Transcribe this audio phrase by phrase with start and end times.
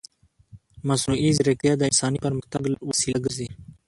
[0.87, 3.47] مصنوعي ځیرکتیا د انساني پرمختګ وسیله ګرځي.